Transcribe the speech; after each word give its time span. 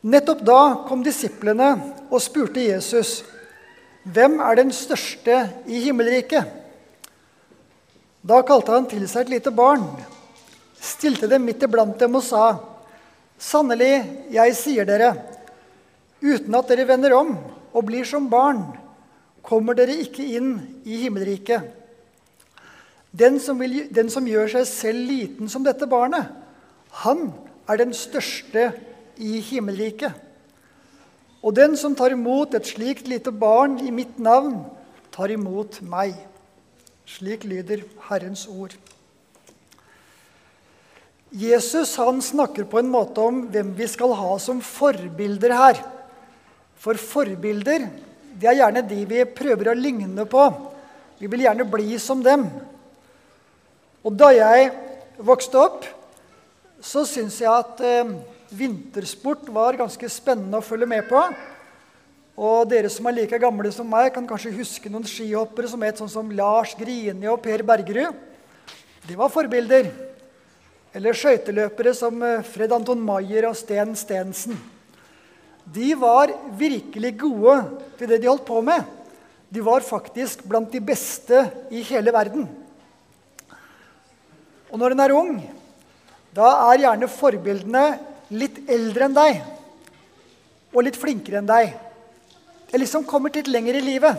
Nettopp 0.00 0.40
da 0.46 0.60
kom 0.88 1.02
disiplene 1.04 1.74
og 2.08 2.22
spurte 2.24 2.62
Jesus, 2.64 3.22
'Hvem 4.04 4.40
er 4.40 4.54
den 4.56 4.72
største 4.72 5.50
i 5.68 5.80
himmelriket?' 5.84 6.56
Da 8.24 8.40
kalte 8.42 8.72
han 8.72 8.86
til 8.88 9.06
seg 9.08 9.26
et 9.26 9.34
lite 9.36 9.50
barn, 9.52 9.84
stilte 10.80 11.28
dem 11.28 11.44
midt 11.44 11.62
iblant 11.62 11.98
dem 11.98 12.16
og 12.16 12.24
sa, 12.24 12.58
'Sannelig, 13.38 14.04
jeg 14.32 14.56
sier 14.56 14.84
dere, 14.84 15.16
uten 16.22 16.54
at 16.54 16.68
dere 16.68 16.88
vender 16.88 17.12
om 17.16 17.36
og 17.72 17.84
blir 17.84 18.04
som 18.04 18.28
barn, 18.28 18.64
kommer 19.42 19.74
dere 19.74 20.00
ikke 20.00 20.24
inn 20.24 20.80
i 20.84 21.04
himmelriket.' 21.04 21.76
Den 23.12 23.40
som, 23.40 23.58
vil, 23.58 23.88
den 23.90 24.08
som 24.08 24.24
gjør 24.24 24.48
seg 24.48 24.66
selv 24.66 25.08
liten 25.08 25.48
som 25.48 25.64
dette 25.64 25.86
barnet, 25.86 26.30
han 27.04 27.32
er 27.68 27.76
den 27.76 27.92
største 27.92 28.70
i 28.70 28.89
himmelriket. 29.20 30.16
Og 31.40 31.54
den 31.56 31.76
som 31.80 31.94
tar 31.96 32.12
imot 32.12 32.54
et 32.56 32.68
slikt 32.68 33.08
lite 33.08 33.32
barn 33.32 33.78
i 33.80 33.92
mitt 33.94 34.18
navn, 34.20 34.58
tar 35.12 35.32
imot 35.32 35.80
meg. 35.84 36.14
Slik 37.08 37.44
lyder 37.48 37.84
Herrens 38.08 38.46
ord. 38.48 38.74
Jesus 41.30 41.94
han 42.00 42.18
snakker 42.22 42.66
på 42.66 42.80
en 42.80 42.90
måte 42.90 43.22
om 43.22 43.44
hvem 43.52 43.70
vi 43.78 43.86
skal 43.88 44.12
ha 44.18 44.34
som 44.42 44.60
forbilder 44.64 45.54
her. 45.54 45.80
For 46.80 46.98
forbilder 46.98 47.86
det 48.40 48.48
er 48.50 48.58
gjerne 48.62 48.82
de 48.86 49.04
vi 49.06 49.24
prøver 49.36 49.70
å 49.70 49.78
ligne 49.78 50.26
på. 50.28 50.44
Vi 51.20 51.28
vil 51.30 51.44
gjerne 51.44 51.66
bli 51.68 51.98
som 52.00 52.22
dem. 52.24 52.46
Og 54.00 54.14
da 54.16 54.30
jeg 54.32 54.70
vokste 55.20 55.60
opp, 55.60 55.84
så 56.80 57.04
syns 57.04 57.36
jeg 57.42 57.52
at 57.52 57.82
eh, 57.84 58.14
vintersport 58.50 59.48
var 59.54 59.78
ganske 59.78 60.10
spennende 60.10 60.58
å 60.58 60.64
følge 60.64 60.88
med 60.90 61.06
på. 61.08 61.22
Og 62.40 62.68
dere 62.70 62.90
som 62.92 63.06
er 63.08 63.18
like 63.18 63.40
gamle 63.42 63.70
som 63.74 63.88
meg, 63.88 64.12
kan 64.14 64.26
kanskje 64.28 64.54
huske 64.56 64.90
noen 64.92 65.06
skihoppere 65.08 65.68
som 65.70 65.82
het 65.84 66.00
sånn 66.00 66.12
som 66.12 66.30
Lars 66.32 66.72
Grini 66.78 67.28
og 67.30 67.42
Per 67.44 67.64
Bergerud. 67.66 68.16
De 69.06 69.16
var 69.18 69.32
forbilder. 69.32 69.90
Eller 70.96 71.14
skøyteløpere 71.14 71.92
som 71.94 72.16
eh, 72.26 72.46
Fred 72.46 72.72
Anton 72.74 73.02
Maier 73.04 73.46
og 73.46 73.54
Sten 73.58 73.92
Stensen. 73.98 74.56
De 75.70 75.92
var 75.94 76.32
virkelig 76.58 77.12
gode 77.20 77.60
til 77.98 78.10
det 78.10 78.18
de 78.22 78.30
holdt 78.30 78.48
på 78.48 78.58
med. 78.64 78.82
De 79.50 79.62
var 79.62 79.86
faktisk 79.86 80.42
blant 80.48 80.72
de 80.72 80.80
beste 80.82 81.44
i 81.70 81.82
hele 81.86 82.14
verden. 82.14 82.48
Og 84.70 84.78
når 84.78 84.94
en 84.94 85.02
er 85.04 85.14
ung, 85.14 85.32
da 86.34 86.50
er 86.70 86.84
gjerne 86.84 87.10
forbildene 87.10 87.84
litt 88.30 88.60
eldre 88.70 89.06
enn 89.06 89.16
deg 89.16 89.40
og 90.70 90.84
litt 90.86 90.98
flinkere 90.98 91.40
enn 91.40 91.48
deg. 91.48 91.72
Det 92.70 92.78
liksom 92.78 93.06
kommer 93.08 93.32
litt 93.34 93.50
lenger 93.50 93.78
i 93.80 93.82
livet. 93.84 94.18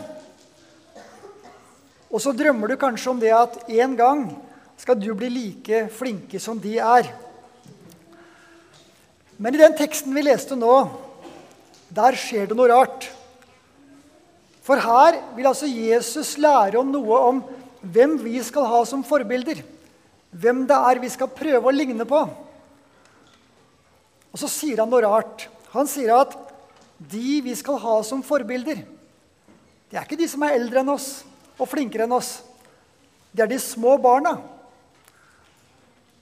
Og 2.11 2.19
så 2.19 2.33
drømmer 2.35 2.71
du 2.71 2.79
kanskje 2.79 3.11
om 3.13 3.21
det 3.21 3.31
at 3.35 3.55
en 3.71 3.95
gang 3.95 4.25
skal 4.81 4.99
du 4.99 5.13
bli 5.15 5.29
like 5.31 5.85
flinke 5.95 6.41
som 6.43 6.59
de 6.59 6.75
er. 6.83 7.07
Men 9.39 9.55
i 9.55 9.61
den 9.61 9.77
teksten 9.79 10.13
vi 10.13 10.25
leste 10.25 10.57
nå, 10.59 10.75
der 11.91 12.17
skjer 12.19 12.49
det 12.49 12.57
noe 12.57 12.69
rart. 12.71 13.07
For 14.61 14.77
her 14.77 15.17
vil 15.37 15.47
altså 15.49 15.69
Jesus 15.71 16.35
lære 16.41 16.79
om 16.81 16.91
noe 16.91 17.21
om 17.31 17.43
hvem 17.81 18.19
vi 18.21 18.37
skal 18.45 18.67
ha 18.69 18.83
som 18.85 19.05
forbilder 19.07 19.63
hvem 20.31 20.63
det 20.67 20.77
er 20.77 21.01
vi 21.03 21.09
skal 21.11 21.31
prøve 21.31 21.67
å 21.67 21.75
ligne 21.75 22.07
på. 22.07 22.21
Og 24.31 24.39
så 24.39 24.49
sier 24.51 24.79
han 24.81 24.91
noe 24.91 25.03
rart. 25.03 25.47
Han 25.75 25.89
sier 25.89 26.13
at 26.15 26.35
de 27.11 27.41
vi 27.43 27.53
skal 27.57 27.79
ha 27.81 27.97
som 28.05 28.23
forbilder, 28.23 28.83
det 29.91 29.99
er 29.99 30.05
ikke 30.05 30.19
de 30.19 30.27
som 30.31 30.43
er 30.45 30.55
eldre 30.55 30.83
enn 30.83 30.93
oss 30.93 31.09
og 31.57 31.67
flinkere 31.67 32.05
enn 32.07 32.15
oss. 32.15 32.37
Det 33.35 33.43
er 33.43 33.49
de 33.51 33.57
små 33.59 33.97
barna. 33.99 34.37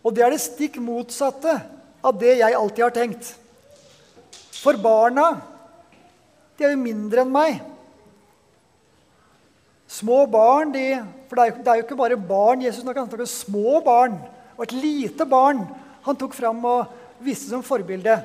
Og 0.02 0.16
det 0.16 0.24
er 0.26 0.34
det 0.34 0.42
stikk 0.42 0.80
motsatte 0.82 1.54
av 2.02 2.18
det 2.18 2.40
jeg 2.40 2.56
alltid 2.58 2.86
har 2.86 2.96
tenkt. 2.96 3.34
For 4.60 4.80
barna, 4.80 5.36
de 6.58 6.66
er 6.66 6.74
jo 6.74 6.82
mindre 6.82 7.24
enn 7.24 7.34
meg. 7.34 7.60
Små 9.90 10.24
barn, 10.30 10.74
de, 10.74 11.02
For 11.30 11.38
det 11.38 11.44
er, 11.44 11.52
jo, 11.52 11.62
det 11.64 11.72
er, 11.72 11.80
jo, 11.80 11.86
ikke 11.86 12.00
bare 12.00 12.18
barn 12.18 12.62
Jesus 12.66 12.84
snakker, 12.84 13.06
om. 13.06 13.26
små 13.26 13.80
barn. 13.86 14.18
Og 14.58 14.66
et 14.66 14.76
lite 14.76 15.26
barn 15.30 15.64
han 16.06 16.18
tok 16.18 16.34
fram 16.38 16.62
og 16.66 16.99
viste 17.24 17.52
som 17.52 17.64
forbilde. 17.66 18.16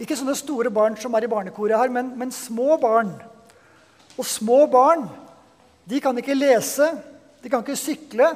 Ikke 0.00 0.16
sånne 0.18 0.36
store 0.36 0.72
barn 0.72 0.96
som 1.00 1.14
er 1.16 1.24
i 1.24 1.30
barnekoret 1.30 1.78
her, 1.78 1.92
men, 1.92 2.12
men 2.18 2.32
små 2.34 2.76
barn. 2.80 3.14
Og 4.16 4.24
små 4.28 4.64
barn 4.70 5.06
de 5.86 6.00
kan 6.02 6.16
ikke 6.18 6.36
lese, 6.36 6.88
de 7.42 7.50
kan 7.52 7.62
ikke 7.62 7.78
sykle, 7.78 8.32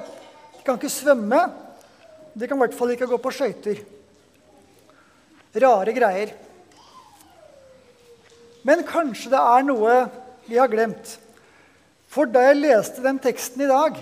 de 0.56 0.62
kan 0.64 0.78
ikke 0.78 0.92
svømme. 0.92 1.40
De 2.30 2.46
kan 2.46 2.56
i 2.56 2.62
hvert 2.62 2.76
fall 2.78 2.92
ikke 2.94 3.08
gå 3.10 3.19
på 3.19 3.32
skøyter. 3.34 3.80
Rare 5.60 5.94
greier. 5.96 6.30
Men 8.62 8.84
kanskje 8.86 9.32
det 9.32 9.40
er 9.40 9.66
noe 9.66 9.96
vi 10.46 10.60
har 10.60 10.70
glemt. 10.70 11.16
For 12.10 12.28
da 12.30 12.44
jeg 12.48 12.60
leste 12.60 13.02
den 13.04 13.20
teksten 13.22 13.62
i 13.62 13.70
dag 13.70 13.94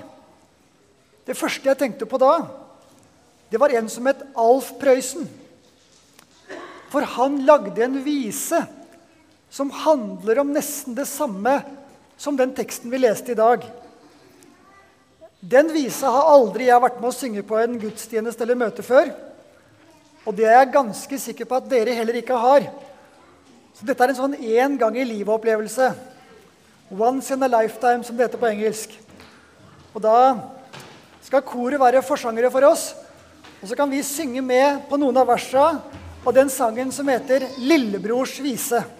Det 1.28 1.36
første 1.36 1.68
jeg 1.68 1.76
tenkte 1.76 2.06
på 2.08 2.16
da, 2.16 2.38
det 3.52 3.58
var 3.60 3.72
en 3.76 3.88
som 3.92 4.06
het 4.08 4.22
Alf 4.32 4.70
Prøysen. 4.80 5.26
For 6.88 7.04
han 7.16 7.42
lagde 7.46 7.84
en 7.84 7.98
vise 8.04 8.62
som 9.50 9.70
handler 9.72 10.40
om 10.42 10.52
nesten 10.52 10.96
det 10.96 11.08
samme 11.08 11.60
som 12.20 12.36
den 12.36 12.52
teksten 12.56 12.90
vi 12.92 13.00
leste 13.00 13.32
i 13.32 13.38
dag. 13.38 13.62
Den 15.40 15.70
visa 15.70 16.10
har 16.10 16.32
aldri 16.32 16.66
jeg 16.66 16.82
vært 16.82 16.98
med 16.98 17.12
å 17.12 17.14
synge 17.14 17.44
på 17.46 17.58
en 17.60 17.78
gudstjeneste 17.78 18.42
eller 18.44 18.58
møte 18.58 18.82
før. 18.82 19.12
Og 20.26 20.34
det 20.36 20.48
er 20.48 20.58
jeg 20.58 20.74
ganske 20.74 21.18
sikker 21.22 21.48
på 21.48 21.60
at 21.60 21.68
dere 21.70 21.94
heller 21.94 22.18
ikke 22.18 22.36
har. 22.36 22.66
Så 23.78 23.86
dette 23.86 24.02
er 24.02 24.12
en 24.12 24.18
sånn 24.18 24.34
én 24.34 24.74
gang 24.80 24.96
i 24.98 25.06
livet-opplevelse. 25.06 25.92
Once 26.90 27.30
in 27.30 27.44
a 27.46 27.50
lifetime, 27.52 28.02
som 28.02 28.16
det 28.16 28.26
heter 28.26 28.40
på 28.40 28.48
engelsk. 28.48 28.96
Og 29.94 30.02
da 30.02 30.16
skal 31.22 31.44
koret 31.46 31.80
være 31.80 32.02
forsangere 32.02 32.50
for 32.50 32.66
oss. 32.66 32.90
Og 33.62 33.70
så 33.70 33.78
kan 33.78 33.90
vi 33.90 34.02
synge 34.06 34.42
med 34.42 34.82
på 34.90 34.98
noen 34.98 35.16
av 35.20 35.30
versa 35.30 35.70
og 36.24 36.34
den 36.34 36.50
sangen 36.50 36.92
som 36.92 37.08
heter 37.08 37.46
'Lillebrors 37.58 38.40
vise'. 38.40 38.97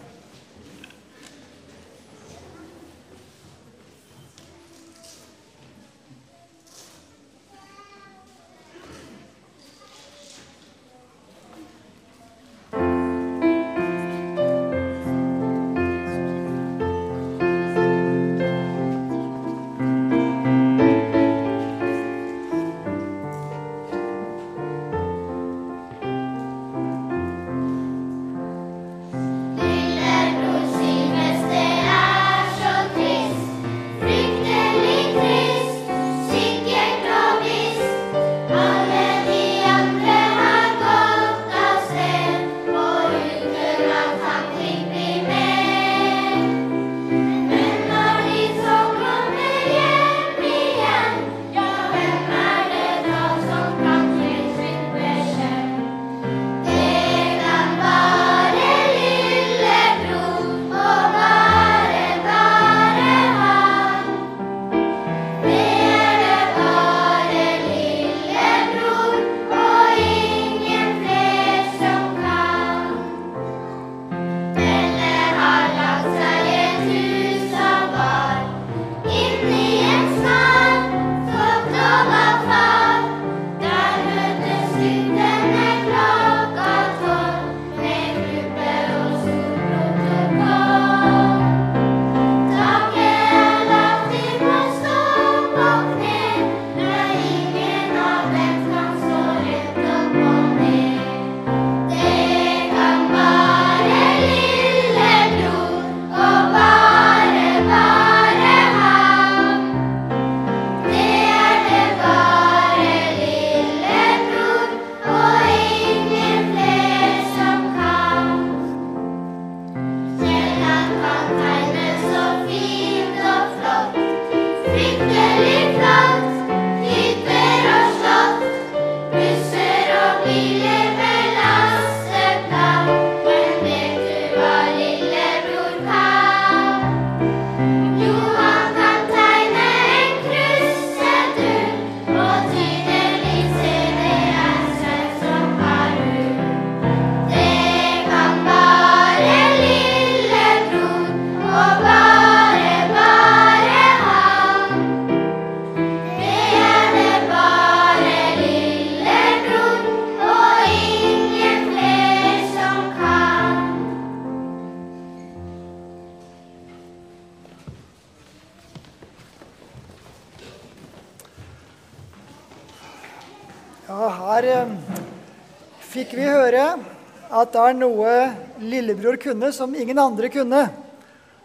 At 177.40 177.54
det 177.54 177.62
er 177.64 177.76
noe 177.78 178.14
lillebror 178.60 179.18
kunne 179.22 179.50
som 179.54 179.74
ingen 179.74 179.98
andre 179.98 180.30
kunne. 180.32 180.62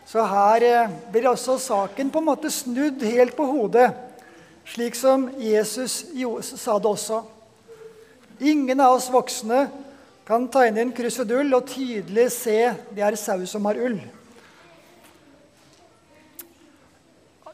Så 0.07 0.24
her 0.28 0.66
eh, 0.68 0.95
blir 1.12 1.30
også 1.31 1.57
saken 1.62 2.10
på 2.12 2.22
en 2.22 2.28
måte 2.28 2.51
snudd 2.51 3.04
helt 3.07 3.36
på 3.38 3.45
hodet, 3.48 3.92
slik 4.68 4.98
som 5.00 5.30
Jesus 5.40 6.04
sa 6.60 6.78
det 6.80 6.92
også. 6.92 7.22
Ingen 8.44 8.81
av 8.84 8.98
oss 8.98 9.10
voksne 9.12 9.68
kan 10.28 10.48
tegne 10.51 10.84
en 10.84 10.94
krusedull 10.95 11.51
og 11.56 11.68
tydelig 11.72 12.30
se 12.36 12.57
det 12.96 13.04
er 13.04 13.19
sau 13.19 13.44
som 13.48 13.66
har 13.69 13.80
ull. 13.80 14.00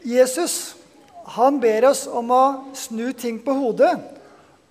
Jesus 0.06 0.76
han 1.30 1.60
ber 1.62 1.90
oss 1.92 2.08
om 2.08 2.32
å 2.34 2.44
snu 2.78 3.12
ting 3.14 3.38
på 3.44 3.54
hodet 3.54 3.92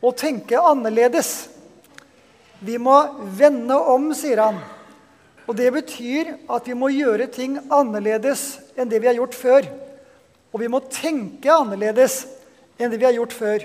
og 0.03 0.17
tenke 0.19 0.59
annerledes. 0.59 1.48
Vi 2.59 2.75
må 2.83 2.97
vende 3.39 3.77
om, 3.79 4.11
sier 4.17 4.41
han. 4.43 4.59
Og 5.49 5.57
Det 5.57 5.71
betyr 5.73 6.35
at 6.51 6.67
vi 6.69 6.75
må 6.77 6.91
gjøre 6.93 7.29
ting 7.33 7.57
annerledes 7.73 8.59
enn 8.77 8.91
det 8.91 9.01
vi 9.01 9.09
har 9.09 9.17
gjort 9.17 9.37
før. 9.39 9.69
Og 10.53 10.61
vi 10.61 10.69
må 10.69 10.83
tenke 10.93 11.53
annerledes 11.53 12.25
enn 12.79 12.91
det 12.91 12.99
vi 13.01 13.07
har 13.07 13.17
gjort 13.17 13.37
før. 13.37 13.65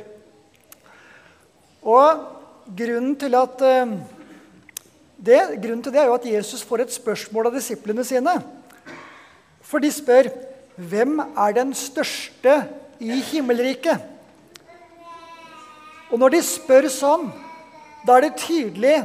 Og 1.84 2.24
grunnen 2.78 3.18
til, 3.20 3.36
at, 3.36 3.62
eh, 3.62 3.98
det, 5.20 5.42
grunnen 5.60 5.84
til 5.84 5.92
det 5.92 6.02
er 6.02 6.08
jo 6.08 6.16
at 6.16 6.30
Jesus 6.30 6.64
får 6.64 6.86
et 6.86 6.96
spørsmål 6.96 7.50
av 7.50 7.58
disiplene 7.58 8.06
sine. 8.08 8.38
For 9.62 9.84
de 9.84 9.92
spør 9.92 10.32
hvem 10.78 11.20
er 11.20 11.54
den 11.54 11.74
største 11.76 12.70
i 13.04 13.20
himmelriket? 13.34 14.00
Og 16.14 16.22
når 16.22 16.38
de 16.38 16.42
spør 16.46 16.88
sånn, 16.94 17.28
da 18.04 18.18
er 18.18 18.28
det 18.28 18.42
tydelig 18.44 18.96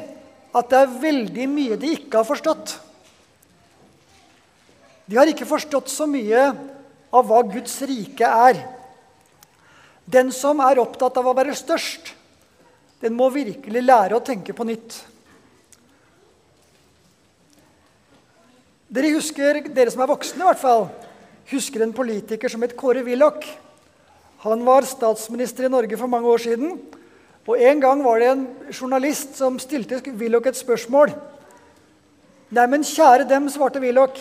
at 0.57 0.71
det 0.71 0.79
er 0.81 0.99
veldig 1.03 1.47
mye 1.51 1.79
de 1.81 1.95
ikke 1.95 2.21
har 2.21 2.27
forstått. 2.27 2.75
De 5.09 5.17
har 5.17 5.31
ikke 5.31 5.49
forstått 5.49 5.89
så 5.93 6.07
mye 6.11 6.49
av 7.15 7.29
hva 7.29 7.43
Guds 7.49 7.79
rike 7.89 8.29
er. 8.49 8.61
Den 10.09 10.33
som 10.33 10.61
er 10.65 10.81
opptatt 10.81 11.17
av 11.21 11.29
å 11.29 11.37
være 11.37 11.57
størst, 11.57 12.15
den 13.01 13.15
må 13.17 13.29
virkelig 13.33 13.85
lære 13.85 14.17
å 14.17 14.25
tenke 14.25 14.57
på 14.57 14.67
nytt. 14.69 14.97
Dere 18.89 19.13
husker, 19.15 19.61
dere 19.69 19.93
som 19.93 20.03
er 20.03 20.11
voksne, 20.11 20.41
i 20.43 20.49
hvert 20.49 20.61
fall, 20.63 20.87
husker 21.53 21.85
en 21.85 21.95
politiker 21.97 22.51
som 22.51 22.65
het 22.65 22.77
Kåre 22.77 23.05
Willoch. 23.07 23.45
Han 24.45 24.65
var 24.65 24.89
statsminister 24.89 25.69
i 25.69 25.73
Norge 25.73 25.99
for 26.01 26.11
mange 26.11 26.31
år 26.31 26.41
siden. 26.41 26.79
Og 27.49 27.57
En 27.57 27.81
gang 27.81 28.03
var 28.05 28.21
det 28.21 28.29
en 28.29 28.47
journalist 28.69 29.39
som 29.39 29.57
stilte 29.59 30.03
Willoch 30.21 30.47
et 30.51 30.59
spørsmål. 30.59 31.15
Nei, 32.53 32.67
men 32.69 32.85
kjære 32.85 33.25
dem, 33.29 33.49
svarte 33.49 33.81
Willoch. 33.81 34.19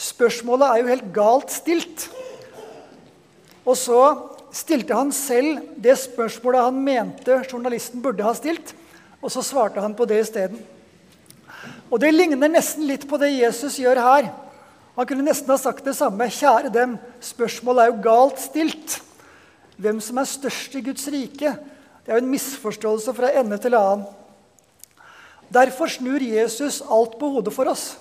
Spørsmålet 0.00 0.70
er 0.70 0.80
jo 0.80 0.88
helt 0.88 1.10
galt 1.12 1.52
stilt. 1.52 2.06
Og 3.64 3.76
så 3.76 3.98
stilte 4.54 4.96
han 4.96 5.12
selv 5.12 5.60
det 5.76 5.96
spørsmålet 6.00 6.64
han 6.64 6.80
mente 6.86 7.36
journalisten 7.50 8.02
burde 8.04 8.24
ha 8.24 8.32
stilt, 8.36 8.72
og 9.20 9.32
så 9.32 9.42
svarte 9.44 9.82
han 9.84 9.96
på 9.96 10.06
det 10.08 10.22
isteden. 10.24 10.60
Og 11.92 12.00
det 12.00 12.14
ligner 12.14 12.48
nesten 12.48 12.88
litt 12.88 13.04
på 13.08 13.20
det 13.20 13.32
Jesus 13.34 13.76
gjør 13.80 14.00
her. 14.00 14.32
Han 14.96 15.08
kunne 15.08 15.26
nesten 15.26 15.52
ha 15.52 15.58
sagt 15.60 15.84
det 15.84 15.96
samme. 15.98 16.30
Kjære 16.32 16.72
dem, 16.72 16.96
spørsmålet 17.20 17.84
er 17.84 17.92
jo 17.92 18.02
galt 18.04 18.40
stilt. 18.40 18.98
Hvem 19.76 20.00
som 20.00 20.20
er 20.20 20.28
størst 20.30 20.76
i 20.78 20.84
Guds 20.86 21.08
rike, 21.10 21.56
det 22.04 22.12
er 22.12 22.18
jo 22.18 22.24
en 22.26 22.32
misforståelse 22.34 23.14
fra 23.16 23.32
ende 23.32 23.56
til 23.60 23.76
annen. 23.78 24.04
Derfor 25.54 25.88
snur 25.88 26.20
Jesus 26.20 26.82
alt 26.82 27.16
på 27.16 27.30
hodet 27.32 27.54
for 27.54 27.70
oss. 27.70 27.94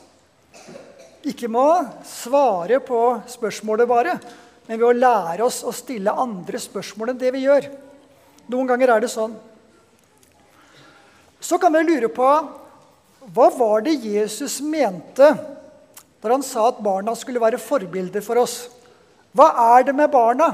Ikke 1.24 1.48
med 1.48 1.62
å 1.64 2.04
svare 2.07 2.81
på 2.83 3.00
spørsmålet 3.31 3.88
bare, 3.88 4.18
men 4.68 4.80
ved 4.80 4.88
å 4.90 4.98
lære 4.98 5.45
oss 5.45 5.62
å 5.64 5.72
stille 5.76 6.12
andre 6.19 6.60
spørsmål 6.60 7.14
enn 7.14 7.22
det 7.22 7.31
vi 7.36 7.45
gjør. 7.45 7.69
Noen 8.52 8.68
ganger 8.74 8.92
er 8.92 9.06
det 9.06 9.12
sånn. 9.14 9.38
Så 11.40 11.60
kan 11.60 11.72
vi 11.76 11.86
lure 11.88 12.12
på 12.12 12.28
hva 13.33 13.48
var 13.56 13.86
det 13.86 14.02
Jesus 14.04 14.60
mente 14.60 15.31
da 16.24 16.31
han 16.31 16.44
sa 16.44 16.69
at 16.69 16.83
barna 16.83 17.16
skulle 17.19 17.42
være 17.44 17.60
forbilder 17.60 18.24
for 18.24 18.40
oss? 18.40 18.68
Hva 19.36 19.50
er 19.78 19.88
det 19.88 19.95
med 19.95 20.12
barna 20.12 20.52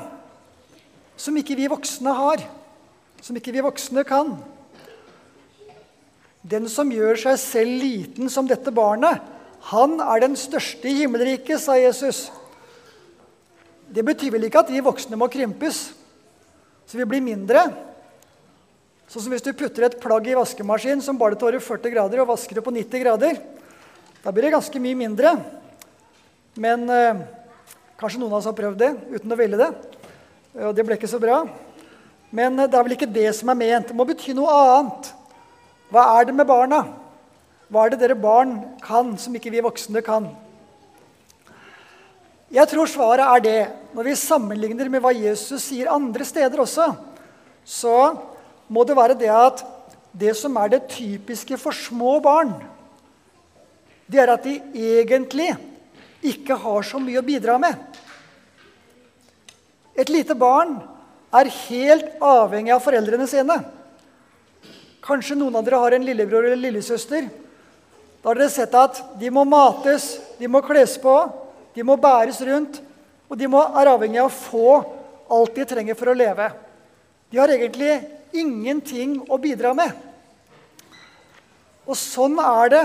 som 1.19 1.35
ikke 1.37 1.57
vi 1.57 1.67
voksne 1.69 2.13
har, 2.15 2.45
som 3.21 3.37
ikke 3.37 3.53
vi 3.55 3.63
voksne 3.65 4.05
kan? 4.07 4.37
Den 6.49 6.69
som 6.71 6.91
gjør 6.91 7.19
seg 7.19 7.37
selv 7.41 7.81
liten 7.81 8.31
som 8.31 8.47
dette 8.47 8.71
barnet, 8.71 9.19
han 9.69 9.97
er 9.99 10.23
den 10.23 10.37
største 10.39 10.87
i 10.87 11.01
himmelriket, 11.01 11.59
sa 11.59 11.75
Jesus. 11.75 12.29
Det 13.91 14.05
betyr 14.05 14.31
vel 14.35 14.47
ikke 14.47 14.63
at 14.63 14.71
vi 14.71 14.81
voksne 14.85 15.19
må 15.19 15.27
krympes, 15.31 15.89
så 16.87 16.97
vi 16.97 17.07
blir 17.09 17.23
mindre. 17.25 17.65
Sånn 19.09 19.25
som 19.25 19.33
hvis 19.33 19.43
du 19.45 19.51
putter 19.57 19.87
et 19.87 19.99
plagg 20.01 20.27
i 20.29 20.37
vaskemaskinen 20.37 21.01
som 21.01 21.17
bare 21.19 21.37
tårer 21.39 21.61
40 21.61 21.95
grader, 21.95 22.21
og 22.21 22.31
vasker 22.31 22.59
det 22.59 22.65
på 22.65 22.73
90 22.73 23.03
grader. 23.03 23.39
Da 24.23 24.31
blir 24.31 24.47
det 24.47 24.53
ganske 24.53 24.81
mye 24.83 24.97
mindre. 24.97 25.33
Men 26.59 26.85
eh, 26.93 27.23
kanskje 27.99 28.21
noen 28.21 28.35
av 28.35 28.39
oss 28.41 28.49
har 28.49 28.57
prøvd 28.57 28.79
det 28.79 28.91
uten 29.15 29.33
å 29.33 29.39
ville 29.39 29.59
det. 29.59 29.69
Og 30.59 30.75
det 30.77 30.85
ble 30.85 30.97
ikke 30.99 31.09
så 31.09 31.21
bra. 31.21 31.41
Men 32.35 32.59
eh, 32.59 32.69
det 32.69 32.77
er 32.77 32.85
vel 32.85 32.97
ikke 32.97 33.13
det 33.13 33.29
som 33.37 33.51
er 33.51 33.59
ment. 33.59 33.89
Det 33.89 33.97
må 33.97 34.05
bety 34.07 34.35
noe 34.37 34.53
annet. 34.53 35.11
Hva 35.89 36.05
er 36.19 36.29
det 36.29 36.35
med 36.37 36.49
barna? 36.49 36.83
Hva 37.69 37.85
er 37.85 37.93
det 37.93 38.01
dere 38.01 38.17
barn 38.17 38.55
kan 38.81 39.15
som 39.21 39.35
ikke 39.37 39.51
vi 39.53 39.65
voksne 39.65 40.01
kan? 40.05 40.29
Jeg 42.49 42.65
tror 42.71 42.89
svaret 42.89 43.25
er 43.25 43.45
det. 43.45 43.59
Når 43.93 44.09
vi 44.09 44.17
sammenligner 44.17 44.89
med 44.89 45.01
hva 45.03 45.13
Jesus 45.13 45.67
sier 45.69 45.89
andre 45.93 46.25
steder 46.25 46.61
også, 46.61 46.91
så 47.65 47.97
må 48.69 48.85
det 48.85 48.97
være 48.97 49.17
det 49.17 49.29
at 49.33 49.63
det 50.19 50.33
som 50.37 50.57
er 50.57 50.73
det 50.73 50.87
typiske 50.89 51.57
for 51.61 51.73
små 51.73 52.17
barn, 52.21 52.53
det 54.09 54.21
er 54.21 54.31
at 54.33 54.45
de 54.45 54.55
egentlig 54.73 55.51
ikke 56.25 56.57
har 56.57 56.85
så 56.85 57.01
mye 57.01 57.21
å 57.21 57.25
bidra 57.25 57.57
med. 57.61 57.77
Et 59.93 60.09
lite 60.09 60.33
barn 60.37 60.79
er 61.29 61.51
helt 61.67 62.21
avhengig 62.23 62.73
av 62.73 62.81
foreldrene 62.83 63.27
sine. 63.29 63.59
Kanskje 65.05 65.37
noen 65.37 65.55
av 65.59 65.65
dere 65.65 65.81
har 65.81 65.95
en 65.95 66.05
lillebror 66.05 66.45
eller 66.45 66.59
lillesøster. 66.59 67.29
Da 68.19 68.31
har 68.31 68.39
dere 68.39 68.51
sett 68.51 68.73
at 68.75 68.99
de 69.19 69.29
må 69.31 69.45
mates, 69.47 70.17
de 70.39 70.49
må 70.51 70.61
kles 70.65 70.97
på, 71.01 71.15
de 71.75 71.85
må 71.85 71.95
bæres 72.01 72.41
rundt, 72.43 72.81
og 73.29 73.37
de 73.39 73.47
må, 73.47 73.61
er 73.61 73.91
avhengig 73.91 74.19
av 74.19 74.31
å 74.31 74.35
få 74.35 74.71
alt 75.29 75.55
de 75.55 75.67
trenger 75.69 75.97
for 75.97 76.11
å 76.11 76.17
leve. 76.17 76.49
De 77.29 77.37
har 77.39 77.51
egentlig 77.53 77.93
ingenting 78.33 79.19
å 79.29 79.37
bidra 79.41 79.75
med. 79.77 79.93
Og 81.89 81.97
sånn 81.97 82.37
er 82.41 82.73
det 82.73 82.83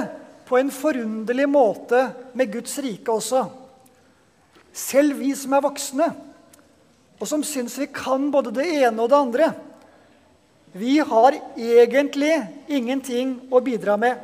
på 0.49 0.59
en 0.61 0.71
forunderlig 0.73 1.49
måte 1.49 2.07
med 2.37 2.53
Guds 2.53 2.77
rike 2.85 3.13
også. 3.13 3.47
Selv 4.75 5.19
vi 5.21 5.33
som 5.39 5.57
er 5.57 5.65
voksne, 5.65 6.09
og 7.25 7.29
som 7.31 7.41
syns 7.47 7.79
vi 7.81 7.87
kan 7.89 8.27
både 8.29 8.53
det 8.53 8.67
ene 8.85 9.01
og 9.01 9.09
det 9.09 9.17
andre, 9.17 9.47
vi 10.77 10.99
har 10.99 11.37
egentlig 11.57 12.35
ingenting 12.69 13.39
å 13.49 13.63
bidra 13.65 13.95
med. 13.97 14.19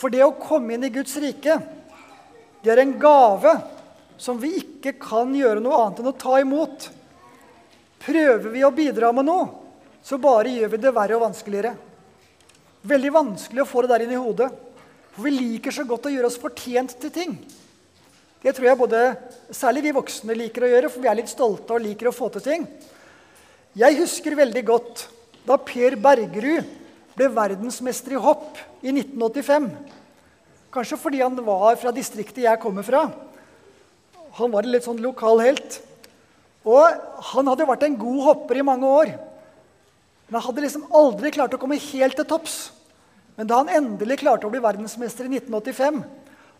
For 0.00 0.08
det 0.08 0.22
å 0.24 0.36
komme 0.40 0.76
inn 0.76 0.86
i 0.86 0.92
Guds 0.94 1.18
rike 1.20 1.58
det 2.64 2.72
er 2.72 2.80
en 2.80 2.94
gave 2.96 3.52
som 4.16 4.38
vi 4.40 4.54
ikke 4.62 4.94
kan 4.96 5.34
gjøre 5.36 5.60
noe 5.60 5.82
annet 5.82 6.00
enn 6.00 6.08
å 6.08 6.16
ta 6.16 6.38
imot. 6.40 6.86
Prøver 8.00 8.48
vi 8.54 8.62
å 8.64 8.72
bidra 8.72 9.10
med 9.12 9.28
noe, 9.28 9.50
så 10.00 10.16
bare 10.22 10.54
gjør 10.54 10.72
vi 10.72 10.80
det 10.80 10.94
verre 10.96 11.18
og 11.18 11.26
vanskeligere. 11.26 11.74
Veldig 12.88 13.12
vanskelig 13.12 13.66
å 13.66 13.68
få 13.68 13.84
det 13.84 13.92
der 13.92 14.06
inn 14.06 14.14
i 14.16 14.22
hodet. 14.22 14.48
For 15.12 15.28
vi 15.28 15.34
liker 15.36 15.76
så 15.76 15.84
godt 15.88 16.08
å 16.08 16.14
gjøre 16.14 16.32
oss 16.32 16.40
fortjent 16.40 16.96
til 17.04 17.12
ting. 17.12 17.36
Det 18.44 18.52
tror 18.52 18.66
jeg 18.68 18.76
både, 18.76 18.98
særlig 19.56 19.86
vi 19.86 19.94
voksne 19.96 20.34
liker 20.36 20.66
å 20.66 20.68
gjøre, 20.68 20.88
for 20.92 21.00
vi 21.00 21.08
er 21.08 21.16
litt 21.16 21.30
stolte 21.32 21.72
og 21.72 21.80
liker 21.80 22.10
å 22.10 22.12
få 22.12 22.26
til 22.34 22.42
ting. 22.44 22.66
Jeg 23.72 23.96
husker 24.02 24.36
veldig 24.36 24.62
godt 24.68 25.06
da 25.48 25.56
Per 25.64 25.96
Bergerud 26.04 26.68
ble 27.16 27.28
verdensmester 27.32 28.12
i 28.12 28.20
hopp 28.20 28.60
i 28.84 28.92
1985. 28.92 29.70
Kanskje 30.76 31.00
fordi 31.00 31.22
han 31.24 31.40
var 31.46 31.80
fra 31.80 31.94
distriktet 31.96 32.44
jeg 32.44 32.60
kommer 32.60 32.84
fra. 32.84 33.06
Han 34.36 34.52
var 34.52 34.68
en 34.68 34.76
litt 34.76 34.84
sånn 34.84 35.00
lokal 35.00 35.40
helt. 35.40 35.80
Og 36.68 36.84
han 37.32 37.48
hadde 37.48 37.70
vært 37.72 37.88
en 37.88 37.98
god 38.04 38.22
hopper 38.28 38.60
i 38.60 38.68
mange 38.68 38.92
år. 39.00 39.16
Men 40.28 40.36
han 40.36 40.48
hadde 40.50 40.68
liksom 40.68 40.88
aldri 40.92 41.32
klart 41.32 41.56
å 41.56 41.64
komme 41.64 41.80
helt 41.80 42.20
til 42.20 42.28
topps. 42.28 42.60
Men 43.40 43.48
da 43.48 43.64
han 43.64 43.72
endelig 43.72 44.20
klarte 44.20 44.44
å 44.44 44.52
bli 44.52 44.60
verdensmester 44.60 45.24
i 45.30 45.38
1985, 45.38 46.04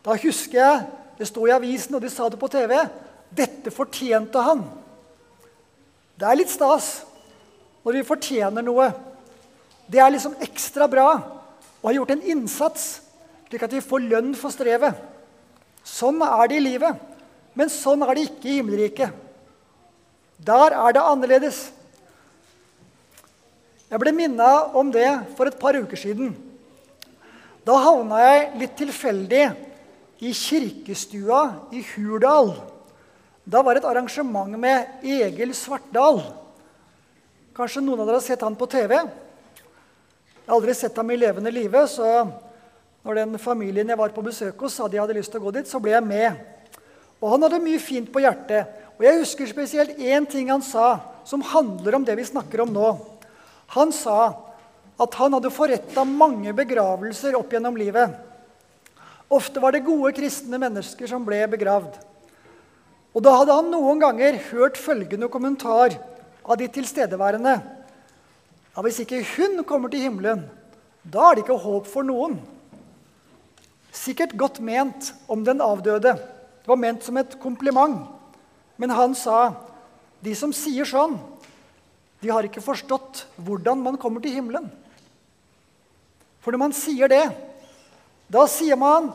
da 0.00 0.22
husker 0.24 0.62
jeg 0.64 1.02
det 1.18 1.28
sto 1.28 1.46
i 1.46 1.54
avisen, 1.54 1.94
og 1.94 2.02
de 2.02 2.10
sa 2.12 2.28
det 2.28 2.40
på 2.40 2.50
TV 2.52 2.74
dette 3.34 3.72
fortjente 3.74 4.42
han. 4.46 4.62
Det 6.14 6.26
er 6.28 6.38
litt 6.38 6.52
stas 6.52 7.02
når 7.84 7.98
vi 7.98 8.06
fortjener 8.06 8.64
noe. 8.64 8.92
det 9.90 10.00
er 10.00 10.12
liksom 10.14 10.36
ekstra 10.40 10.86
bra 10.88 11.08
å 11.82 11.88
ha 11.88 11.92
gjort 11.92 12.14
en 12.14 12.22
innsats, 12.22 13.02
slik 13.48 13.66
at 13.66 13.74
vi 13.74 13.82
får 13.84 14.06
lønn 14.06 14.30
for 14.38 14.54
strevet. 14.54 14.96
Sånn 15.84 16.22
er 16.24 16.48
det 16.48 16.56
i 16.56 16.64
livet. 16.64 16.96
Men 17.54 17.70
sånn 17.70 18.02
er 18.02 18.16
det 18.16 18.24
ikke 18.30 18.48
i 18.48 18.56
himmelriket. 18.58 19.12
Der 20.42 20.74
er 20.74 20.94
det 20.96 21.04
annerledes. 21.04 21.58
Jeg 23.90 24.00
ble 24.00 24.14
minna 24.16 24.48
om 24.74 24.88
det 24.90 25.06
for 25.36 25.46
et 25.46 25.60
par 25.60 25.76
uker 25.76 26.00
siden. 26.00 26.32
Da 27.64 27.76
havna 27.84 28.18
jeg 28.24 28.48
litt 28.62 28.74
tilfeldig 28.80 29.44
i 30.18 30.32
kirkestua 30.34 31.70
i 31.74 31.82
Hurdal. 31.94 32.54
Da 33.44 33.62
var 33.62 33.74
det 33.74 33.82
et 33.82 33.90
arrangement 33.90 34.56
med 34.58 35.04
Egil 35.04 35.52
Svartdal. 35.56 36.22
Kanskje 37.54 37.82
noen 37.84 38.00
av 38.02 38.08
dere 38.08 38.18
har 38.18 38.24
sett 38.24 38.42
han 38.42 38.56
på 38.58 38.66
TV? 38.70 38.96
Jeg 38.96 40.48
har 40.48 40.56
aldri 40.56 40.74
sett 40.76 40.96
ham 40.96 41.10
i 41.12 41.18
levende 41.18 41.52
live, 41.52 41.84
så 41.88 42.24
når 43.04 43.20
den 43.20 43.38
familien 43.40 43.88
jeg 43.88 44.00
var 44.00 44.14
på 44.16 44.24
besøk 44.24 44.64
hos, 44.64 44.78
sa 44.78 44.88
de 44.88 45.00
hadde 45.00 45.16
lyst 45.16 45.32
til 45.32 45.42
å 45.42 45.46
gå 45.46 45.52
dit, 45.58 45.68
så 45.68 45.80
ble 45.82 45.92
jeg 45.92 46.06
med. 46.08 46.40
Og 47.20 47.30
han 47.34 47.46
hadde 47.46 47.62
mye 47.64 47.80
fint 47.80 48.10
på 48.12 48.22
hjertet. 48.24 48.68
Og 48.96 49.04
jeg 49.06 49.20
husker 49.20 49.50
spesielt 49.50 49.98
én 49.98 50.26
ting 50.30 50.50
han 50.52 50.64
sa, 50.64 50.98
som 51.24 51.44
handler 51.44 51.98
om 51.98 52.04
det 52.04 52.16
vi 52.18 52.26
snakker 52.28 52.64
om 52.64 52.72
nå. 52.72 52.90
Han 53.76 53.92
sa 53.92 54.18
at 55.00 55.16
han 55.18 55.34
hadde 55.36 55.52
forretta 55.52 56.04
mange 56.06 56.52
begravelser 56.56 57.36
opp 57.38 57.52
gjennom 57.52 57.76
livet. 57.76 58.12
Ofte 59.32 59.60
var 59.60 59.72
det 59.72 59.84
gode 59.86 60.12
kristne 60.16 60.58
mennesker 60.60 61.08
som 61.08 61.24
ble 61.26 61.40
begravd. 61.52 61.96
Og 63.14 63.22
da 63.22 63.36
hadde 63.38 63.54
han 63.56 63.70
noen 63.72 64.02
ganger 64.02 64.40
hørt 64.50 64.80
følgende 64.80 65.30
kommentar 65.30 65.94
av 66.44 66.58
de 66.58 66.68
tilstedeværende. 66.68 67.54
Ja, 68.74 68.82
Hvis 68.82 69.00
ikke 69.04 69.22
hun 69.36 69.62
kommer 69.64 69.88
til 69.88 70.02
himmelen, 70.02 70.44
da 71.04 71.30
er 71.30 71.36
det 71.36 71.44
ikke 71.44 71.60
håp 71.62 71.86
for 71.86 72.06
noen. 72.06 72.40
Sikkert 73.94 74.34
godt 74.36 74.58
ment 74.60 75.12
om 75.30 75.44
den 75.46 75.62
avdøde. 75.62 76.16
Det 76.18 76.68
var 76.68 76.80
ment 76.80 77.04
som 77.06 77.16
et 77.16 77.38
kompliment. 77.40 78.02
Men 78.76 78.90
han 78.90 79.14
sa 79.14 79.54
de 80.24 80.34
som 80.34 80.52
sier 80.56 80.88
sånn, 80.88 81.14
de 82.24 82.32
har 82.32 82.46
ikke 82.46 82.64
forstått 82.64 83.26
hvordan 83.36 83.82
man 83.84 83.98
kommer 84.00 84.22
til 84.24 84.34
himmelen. 84.34 84.66
For 86.42 86.50
når 86.52 86.62
man 86.64 86.74
sier 86.76 87.08
det, 87.12 87.22
da 88.34 88.48
sier 88.50 88.78
man 88.78 89.12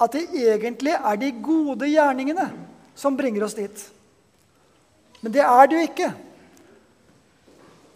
at 0.00 0.12
det 0.16 0.26
egentlig 0.36 0.92
er 0.96 1.20
de 1.20 1.30
gode 1.40 1.88
gjerningene 1.88 2.46
som 2.96 3.16
bringer 3.16 3.46
oss 3.46 3.56
dit. 3.56 3.84
Men 5.20 5.32
det 5.32 5.44
er 5.44 5.68
det 5.68 5.76
jo 5.76 5.86
ikke. 5.88 6.08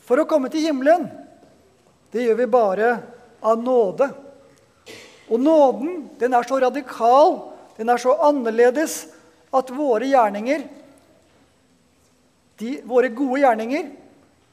For 0.04 0.20
å 0.20 0.28
komme 0.28 0.50
til 0.52 0.66
himmelen, 0.66 1.06
det 2.12 2.26
gjør 2.26 2.38
vi 2.38 2.52
bare 2.52 2.90
av 3.44 3.60
nåde. 3.60 4.08
Og 5.32 5.40
nåden, 5.40 6.04
den 6.20 6.36
er 6.36 6.46
så 6.48 6.60
radikal, 6.60 7.38
den 7.78 7.90
er 7.92 8.00
så 8.00 8.16
annerledes, 8.28 9.06
at 9.54 9.70
våre 9.72 10.08
gjerninger, 10.10 10.64
de, 12.60 12.70
våre 12.86 13.10
gode 13.14 13.40
gjerninger, 13.42 13.90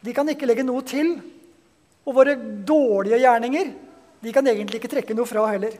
de 0.01 0.13
kan 0.15 0.29
ikke 0.31 0.47
legge 0.49 0.65
noe 0.65 0.83
til. 0.87 1.15
Og 2.05 2.15
våre 2.17 2.35
dårlige 2.65 3.19
gjerninger, 3.21 3.73
de 4.21 4.33
kan 4.33 4.47
egentlig 4.47 4.79
ikke 4.79 4.91
trekke 4.95 5.17
noe 5.17 5.29
fra 5.29 5.45
heller. 5.51 5.75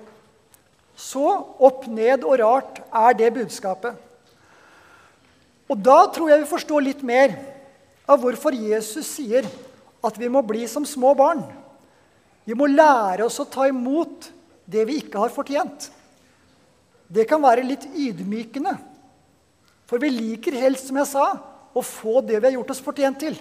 Så 0.98 1.26
opp 1.62 1.88
ned 1.90 2.26
og 2.28 2.40
rart 2.42 2.82
er 2.88 3.18
det 3.18 3.32
budskapet. 3.36 3.96
Og 5.72 5.80
da 5.80 6.04
tror 6.12 6.32
jeg 6.32 6.44
vi 6.44 6.52
forstår 6.52 6.84
litt 6.84 7.04
mer 7.06 7.38
av 8.10 8.20
hvorfor 8.22 8.56
Jesus 8.56 9.08
sier 9.08 9.48
at 10.04 10.18
vi 10.20 10.28
må 10.32 10.42
bli 10.44 10.66
som 10.68 10.86
små 10.88 11.14
barn. 11.16 11.46
Vi 12.44 12.58
må 12.58 12.68
lære 12.68 13.24
oss 13.28 13.40
å 13.40 13.48
ta 13.48 13.68
imot 13.70 14.28
det 14.66 14.84
vi 14.90 15.00
ikke 15.00 15.22
har 15.22 15.34
fortjent. 15.34 15.88
Det 17.12 17.28
kan 17.30 17.44
være 17.44 17.66
litt 17.68 17.86
ydmykende. 17.92 18.74
For 19.88 20.00
vi 20.02 20.12
liker 20.12 20.56
helst, 20.56 20.88
som 20.88 21.00
jeg 21.02 21.10
sa, 21.10 21.26
å 21.72 21.82
få 21.84 22.22
det 22.24 22.40
vi 22.40 22.48
har 22.48 22.56
gjort 22.56 22.72
oss 22.72 22.84
fortjent 22.84 23.20
til. 23.20 23.36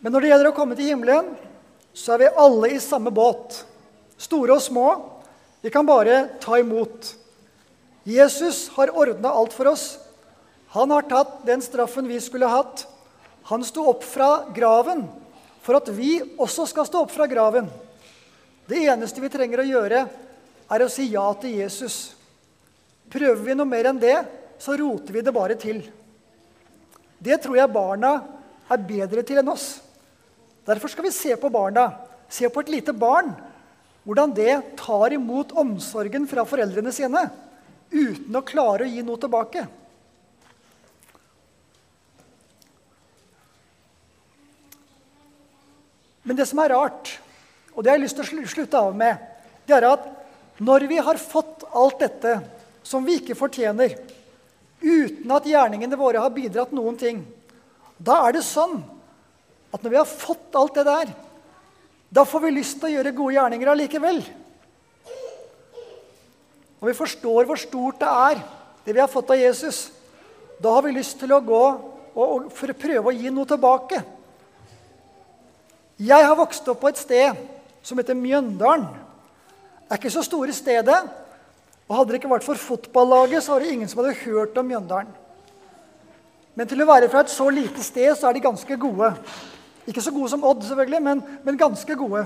Men 0.00 0.14
når 0.14 0.22
det 0.22 0.30
gjelder 0.30 0.50
å 0.50 0.56
komme 0.56 0.78
til 0.78 0.92
himmelen, 0.92 1.34
så 1.92 2.14
er 2.14 2.22
vi 2.22 2.34
alle 2.44 2.70
i 2.72 2.82
samme 2.82 3.12
båt. 3.14 3.64
Store 4.20 4.58
og 4.58 4.62
små. 4.62 4.86
Vi 5.64 5.72
kan 5.72 5.88
bare 5.88 6.26
ta 6.40 6.58
imot. 6.60 7.14
Jesus 8.04 8.68
har 8.76 8.92
ordna 8.96 9.32
alt 9.32 9.56
for 9.56 9.72
oss. 9.72 9.98
Han 10.76 10.92
har 10.92 11.08
tatt 11.08 11.40
den 11.48 11.62
straffen 11.64 12.08
vi 12.08 12.20
skulle 12.22 12.48
hatt. 12.48 12.84
Han 13.50 13.64
sto 13.66 13.88
opp 13.90 14.04
fra 14.06 14.46
graven 14.54 15.06
for 15.64 15.76
at 15.76 15.88
vi 15.92 16.20
også 16.40 16.66
skal 16.70 16.86
stå 16.88 17.04
opp 17.04 17.12
fra 17.12 17.26
graven. 17.30 17.68
Det 18.68 18.84
eneste 18.86 19.20
vi 19.20 19.32
trenger 19.32 19.62
å 19.62 19.68
gjøre, 19.68 20.04
er 20.70 20.82
å 20.84 20.90
si 20.92 21.08
ja 21.10 21.24
til 21.40 21.58
Jesus. 21.58 22.12
Prøver 23.10 23.42
vi 23.42 23.56
noe 23.58 23.68
mer 23.68 23.90
enn 23.90 23.98
det, 24.00 24.16
så 24.60 24.76
roter 24.78 25.16
vi 25.16 25.24
det 25.26 25.34
bare 25.34 25.56
til. 25.58 25.82
Det 27.18 27.40
tror 27.42 27.58
jeg 27.58 27.74
barna 27.74 28.12
er 28.70 28.86
bedre 28.86 29.24
til 29.26 29.40
enn 29.42 29.50
oss. 29.50 29.80
Derfor 30.64 30.92
skal 30.92 31.08
vi 31.08 31.12
se 31.12 31.34
på 31.36 31.50
barna. 31.52 31.88
Se 32.30 32.48
på 32.48 32.62
et 32.62 32.70
lite 32.70 32.94
barn. 32.94 33.32
Hvordan 34.04 34.32
det 34.34 34.54
tar 34.80 35.12
imot 35.12 35.52
omsorgen 35.52 36.26
fra 36.30 36.46
foreldrene 36.48 36.92
sine 36.94 37.26
uten 37.90 38.38
å 38.38 38.44
klare 38.46 38.86
å 38.86 38.90
gi 38.90 39.02
noe 39.04 39.20
tilbake. 39.20 39.66
Men 46.22 46.38
det 46.38 46.46
som 46.46 46.60
er 46.62 46.70
rart, 46.70 47.16
og 47.74 47.82
det 47.82 47.90
har 47.90 47.98
jeg 47.98 48.04
lyst 48.04 48.18
til 48.20 48.44
å 48.44 48.54
slutte 48.54 48.80
av 48.80 48.96
med, 48.96 49.18
det 49.66 49.74
er 49.74 49.88
at 49.88 50.06
når 50.62 50.84
vi 50.90 51.00
har 51.02 51.18
fått 51.18 51.64
alt 51.74 52.02
dette 52.02 52.36
som 52.86 53.04
vi 53.06 53.16
ikke 53.18 53.38
fortjener, 53.38 53.96
uten 54.80 55.32
at 55.34 55.48
gjerningene 55.48 55.98
våre 55.98 56.22
har 56.22 56.32
bidratt 56.32 56.72
noen 56.76 56.96
ting, 57.00 57.24
da 57.98 58.20
er 58.28 58.36
det 58.36 58.44
sånn 58.46 58.78
at 59.70 59.82
når 59.82 59.92
vi 59.92 59.98
har 60.00 60.08
fått 60.08 60.56
alt 60.56 60.78
det 60.78 60.86
der, 60.88 61.10
da 62.10 62.24
får 62.26 62.42
vi 62.42 62.56
lyst 62.56 62.80
til 62.80 62.88
å 62.88 62.92
gjøre 62.96 63.14
gode 63.14 63.36
gjerninger 63.36 63.70
allikevel. 63.70 64.20
Når 66.80 66.88
vi 66.90 66.96
forstår 66.98 67.46
hvor 67.46 67.60
stort 67.60 68.00
det 68.00 68.10
er, 68.10 68.40
det 68.84 68.96
vi 68.96 69.02
har 69.02 69.10
fått 69.12 69.30
av 69.30 69.38
Jesus. 69.38 69.90
Da 70.60 70.72
har 70.74 70.82
vi 70.86 70.96
lyst 70.96 71.20
til 71.20 71.32
å 71.32 71.42
gå 71.44 71.60
og, 71.60 72.24
og 72.24 72.48
prøve 72.56 73.12
å 73.12 73.14
gi 73.14 73.30
noe 73.32 73.48
tilbake. 73.48 74.00
Jeg 76.00 76.26
har 76.26 76.36
vokst 76.38 76.68
opp 76.72 76.80
på 76.80 76.90
et 76.90 76.98
sted 76.98 77.40
som 77.84 78.00
heter 78.00 78.16
Mjøndalen. 78.16 78.88
Det 79.84 79.94
er 79.94 80.00
ikke 80.00 80.12
så 80.14 80.24
store 80.24 80.54
stedet. 80.56 80.98
Og 81.90 81.96
hadde 81.98 82.14
det 82.14 82.20
ikke 82.20 82.30
vært 82.30 82.46
for 82.46 82.58
fotballaget, 82.58 83.42
så 83.42 83.56
var 83.56 83.64
det 83.64 83.72
ingen 83.74 83.88
som 83.90 84.00
hadde 84.00 84.18
hørt 84.22 84.58
om 84.58 84.68
Mjøndalen. 84.70 85.14
Men 86.54 86.68
til 86.70 86.82
å 86.82 86.88
være 86.88 87.08
fra 87.10 87.24
et 87.24 87.32
så 87.32 87.46
lite 87.52 87.82
sted, 87.82 88.10
så 88.16 88.28
er 88.28 88.36
de 88.36 88.44
ganske 88.44 88.76
gode. 88.80 89.10
Ikke 89.88 90.02
så 90.04 90.12
gode 90.12 90.28
som 90.32 90.44
Odd, 90.44 90.64
selvfølgelig, 90.66 91.02
men, 91.02 91.22
men 91.44 91.60
ganske 91.60 91.96
gode. 91.96 92.24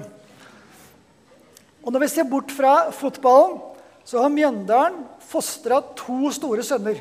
Og 1.84 1.92
når 1.92 2.04
vi 2.04 2.10
ser 2.14 2.28
bort 2.28 2.52
fra 2.54 2.90
fotballen, 2.96 3.60
så 4.04 4.20
har 4.20 4.32
Mjøndalen 4.32 5.04
fostra 5.24 5.80
to 5.96 6.30
store 6.34 6.64
sønner. 6.66 6.98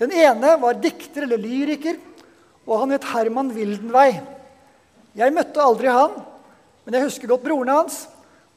Den 0.00 0.12
ene 0.12 0.56
var 0.60 0.80
dikter 0.80 1.24
eller 1.24 1.40
lyriker, 1.40 1.96
og 2.66 2.82
han 2.82 2.94
het 2.94 3.06
Herman 3.12 3.52
Wildenvei. 3.54 4.10
Jeg 5.16 5.34
møtte 5.34 5.62
aldri 5.62 5.92
han, 5.92 6.16
men 6.84 6.96
jeg 6.96 7.06
husker 7.06 7.30
godt 7.30 7.44
broren 7.44 7.72
hans. 7.72 8.04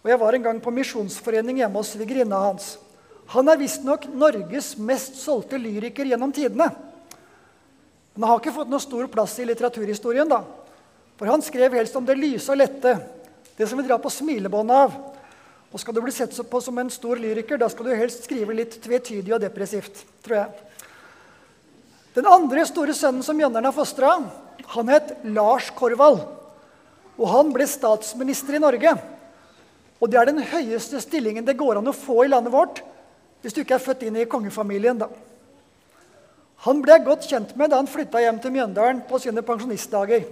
Og 0.06 0.12
jeg 0.12 0.22
var 0.22 0.36
en 0.38 0.44
gang 0.46 0.58
på 0.62 0.74
misjonsforening 0.74 1.64
hjemme 1.64 1.82
hos 1.82 1.96
svigerinna 1.96 2.40
hans. 2.44 2.76
Han 3.34 3.50
er 3.50 3.58
visstnok 3.58 4.06
Norges 4.14 4.76
mest 4.78 5.18
solgte 5.18 5.58
lyriker 5.58 6.06
gjennom 6.06 6.34
tidene. 6.36 6.70
Men 8.16 8.24
han 8.24 8.32
har 8.32 8.40
ikke 8.40 8.56
fått 8.56 8.72
noe 8.72 8.84
stor 8.84 9.08
plass 9.12 9.36
i 9.44 9.46
litteraturhistorien. 9.46 10.30
da. 10.30 10.42
For 11.20 11.28
han 11.28 11.44
skrev 11.44 11.76
helst 11.76 11.96
om 11.96 12.06
det 12.06 12.16
lyse 12.16 12.52
og 12.52 12.60
lette, 12.60 12.96
det 13.56 13.68
som 13.68 13.80
vi 13.80 13.88
drar 13.88 14.00
på 14.04 14.12
smilebåndet 14.12 14.76
av. 14.86 14.96
Og 15.72 15.80
skal 15.80 15.96
du 15.96 16.02
bli 16.04 16.12
sett 16.16 16.36
på 16.50 16.62
som 16.64 16.78
en 16.80 16.90
stor 16.90 17.20
lyriker, 17.20 17.60
da 17.60 17.68
skal 17.72 17.88
du 17.88 17.96
helst 17.96 18.24
skrive 18.24 18.56
litt 18.56 18.80
tvetydig 18.84 19.34
og 19.36 19.42
depressivt. 19.44 20.06
tror 20.24 20.38
jeg. 20.38 20.50
Den 22.16 22.28
andre 22.32 22.64
store 22.66 22.96
sønnen 22.96 23.24
som 23.24 23.36
Mjøndalen 23.36 23.68
har 23.68 23.76
fostra, 23.76 24.16
han 24.72 24.88
het 24.88 25.18
Lars 25.28 25.68
Korvald. 25.76 26.24
Og 27.20 27.28
han 27.32 27.52
ble 27.52 27.68
statsminister 27.68 28.56
i 28.56 28.64
Norge. 28.64 28.96
Og 30.00 30.12
det 30.12 30.20
er 30.20 30.32
den 30.32 30.44
høyeste 30.44 31.02
stillingen 31.04 31.46
det 31.48 31.58
går 31.60 31.80
an 31.80 31.92
å 31.92 31.96
få 31.96 32.24
i 32.24 32.32
landet 32.32 32.54
vårt 32.56 32.84
hvis 33.44 33.54
du 33.54 33.62
ikke 33.62 33.76
er 33.78 33.84
født 33.84 34.08
inn 34.08 34.16
i 34.18 34.26
kongefamilien. 34.26 34.98
da. 34.98 35.06
Han 36.64 36.80
ble 36.82 36.96
jeg 36.96 37.06
godt 37.06 37.28
kjent 37.30 37.54
med 37.60 37.72
da 37.72 37.80
han 37.82 37.90
flytta 37.90 38.22
hjem 38.24 38.40
til 38.42 38.54
Mjøndalen 38.56 39.04
på 39.10 39.20
sine 39.22 39.44
pensjonistdager. 39.46 40.24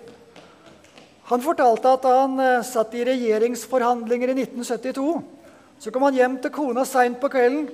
Han 1.29 1.43
fortalte 1.43 1.91
at 1.91 2.03
da 2.03 2.13
han 2.21 2.39
uh, 2.39 2.65
satt 2.65 2.95
i 2.97 3.03
regjeringsforhandlinger 3.07 4.33
i 4.33 4.37
1972, 4.43 5.13
så 5.83 5.91
kom 5.91 6.07
han 6.07 6.17
hjem 6.17 6.39
til 6.41 6.53
kona 6.55 6.85
seint 6.87 7.19
på 7.21 7.29
kvelden, 7.31 7.67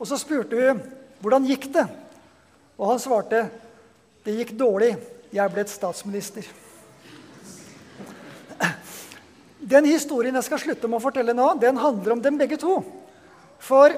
og 0.00 0.08
så 0.08 0.18
spurte 0.20 0.58
hun 0.58 0.82
hvordan 1.22 1.46
gikk 1.46 1.68
det 1.70 1.84
Og 2.80 2.88
han 2.88 2.98
svarte 2.98 3.44
det 4.24 4.34
gikk 4.34 4.56
dårlig. 4.58 4.96
Jeg 5.32 5.52
ble 5.52 5.62
et 5.62 5.70
statsminister. 5.70 6.46
Den 9.62 9.86
historien 9.86 10.34
jeg 10.34 10.46
skal 10.48 10.58
slutte 10.58 10.88
med 10.90 10.98
å 10.98 11.04
fortelle 11.04 11.34
nå, 11.36 11.52
den 11.62 11.78
handler 11.78 12.16
om 12.16 12.22
dem 12.24 12.38
begge 12.40 12.58
to. 12.58 12.80
For, 13.62 13.94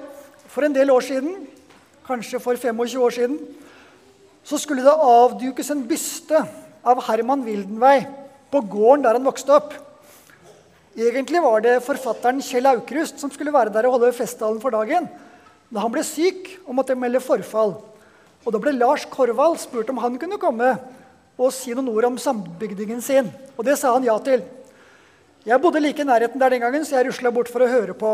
for 0.52 0.66
en 0.66 0.76
del 0.76 0.92
år 0.92 1.06
siden, 1.06 1.46
kanskje 2.04 2.42
for 2.42 2.60
25 2.60 3.00
år 3.00 3.16
siden, 3.16 3.38
så 4.44 4.60
skulle 4.60 4.84
det 4.84 4.92
avdukes 4.92 5.70
en 5.72 5.82
byste 5.88 6.42
av 6.84 7.00
Herman 7.06 7.44
Wildenvey 7.46 8.04
på 8.52 8.60
gården 8.60 9.04
der 9.06 9.16
han 9.16 9.26
vokste 9.26 9.56
opp. 9.56 9.72
Egentlig 10.94 11.40
var 11.42 11.64
det 11.64 11.80
forfatteren 11.82 12.42
Kjell 12.44 12.68
Aukrust 12.70 13.18
som 13.18 13.32
skulle 13.32 13.54
være 13.54 13.72
der 13.74 13.88
og 13.88 13.96
holde 13.96 14.12
festtalen 14.14 14.60
for 14.62 14.74
dagen. 14.74 15.08
Da 15.72 15.82
han 15.82 15.92
ble 15.94 16.04
syk 16.06 16.52
og 16.68 16.76
måtte 16.76 16.94
melde 16.98 17.22
forfall. 17.24 17.74
Og 18.44 18.52
Da 18.52 18.60
ble 18.60 18.74
Lars 18.76 19.06
Korvald 19.10 19.56
spurt 19.58 19.88
om 19.90 19.98
han 20.04 20.20
kunne 20.20 20.38
komme 20.38 20.74
og 21.34 21.50
si 21.50 21.72
noen 21.74 21.88
ord 21.90 22.10
om 22.12 22.20
sambygdingen 22.20 23.00
sin. 23.02 23.32
Og 23.56 23.64
det 23.66 23.78
sa 23.80 23.94
han 23.96 24.04
ja 24.06 24.14
til. 24.22 24.44
Jeg 25.44 25.60
bodde 25.60 25.82
like 25.82 26.00
i 26.00 26.06
nærheten 26.06 26.40
der 26.40 26.52
den 26.52 26.62
gangen, 26.62 26.84
så 26.84 26.96
jeg 26.96 27.08
rusla 27.08 27.32
bort 27.34 27.50
for 27.52 27.64
å 27.64 27.68
høre 27.68 27.96
på. 27.96 28.12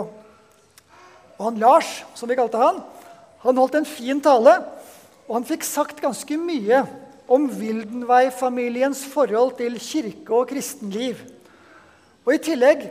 Og 1.39 1.45
han 1.45 1.61
Lars, 1.61 1.91
som 2.15 2.31
vi 2.31 2.39
kalte 2.39 2.59
han, 2.59 2.81
han 3.45 3.61
holdt 3.61 3.77
en 3.79 3.89
fin 3.89 4.19
tale, 4.21 4.57
og 5.31 5.37
han 5.37 5.47
fikk 5.47 5.63
sagt 5.63 6.01
ganske 6.03 6.35
mye 6.43 6.81
om 7.31 7.45
Wildenvey-familiens 7.55 9.05
forhold 9.13 9.53
til 9.61 9.77
kirke 9.79 10.35
og 10.35 10.49
kristenliv. 10.51 11.21
Og 12.27 12.35
I 12.35 12.41
tillegg 12.43 12.83